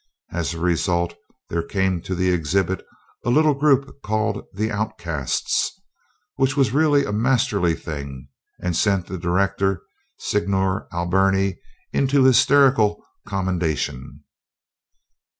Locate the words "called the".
4.01-4.71